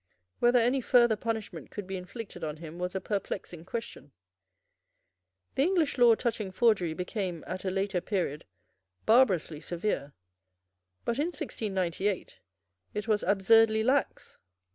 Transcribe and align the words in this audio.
Whether 0.39 0.57
any 0.57 0.81
further 0.81 1.15
punishment 1.15 1.69
could 1.69 1.85
be 1.85 1.95
inflicted 1.95 2.43
on 2.43 2.57
him 2.57 2.79
was 2.79 2.95
a 2.95 2.99
perplexing 2.99 3.65
question. 3.65 4.11
The 5.53 5.61
English 5.61 5.99
law 5.99 6.15
touching 6.15 6.49
forgery 6.51 6.95
became, 6.95 7.43
at 7.45 7.65
a 7.65 7.69
later 7.69 8.01
period, 8.01 8.45
barbarously 9.05 9.61
severe; 9.61 10.13
but, 11.05 11.19
in 11.19 11.27
1698, 11.27 12.39
it 12.95 13.07
was 13.07 13.21
absurdly 13.21 13.83
lax. 13.83 14.39